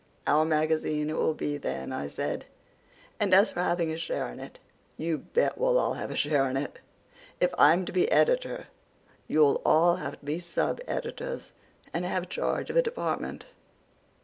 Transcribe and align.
"Our 0.25 0.45
Magazine 0.45 1.11
it 1.11 1.15
will 1.15 1.35
be, 1.35 1.57
then," 1.57 1.93
I 1.93 2.07
said. 2.07 2.45
"And 3.19 3.35
as 3.35 3.51
for 3.51 3.61
having 3.61 3.91
a 3.93 3.97
share 3.97 4.29
in 4.31 4.39
it, 4.39 4.57
you 4.97 5.19
bet 5.19 5.59
we'll 5.59 5.77
all 5.77 5.93
have 5.93 6.09
a 6.09 6.15
share 6.15 6.49
in 6.49 6.57
it. 6.57 6.79
If 7.39 7.53
I'm 7.55 7.85
to 7.85 7.91
be 7.91 8.11
editor 8.11 8.65
you'll 9.27 9.61
all 9.63 9.97
have 9.97 10.17
to 10.17 10.25
be 10.25 10.39
sub 10.39 10.79
editors, 10.87 11.51
and 11.93 12.03
have 12.03 12.29
charge 12.29 12.71
of 12.71 12.77
a 12.77 12.81
department." 12.81 13.45